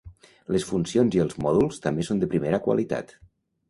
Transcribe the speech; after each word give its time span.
Les 0.55 0.65
funcions 0.69 1.19
i 1.19 1.23
els 1.25 1.37
mòduls 1.47 1.79
també 1.87 2.09
són 2.11 2.25
de 2.25 2.33
primera 2.35 2.65
qualitat. 2.71 3.19